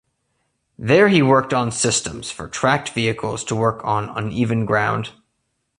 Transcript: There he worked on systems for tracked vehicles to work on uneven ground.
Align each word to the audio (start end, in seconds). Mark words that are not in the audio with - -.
There 0.79 1.09
he 1.09 1.21
worked 1.21 1.53
on 1.53 1.71
systems 1.71 2.31
for 2.31 2.47
tracked 2.47 2.89
vehicles 2.89 3.43
to 3.43 3.55
work 3.55 3.85
on 3.85 4.09
uneven 4.09 4.65
ground. 4.65 5.11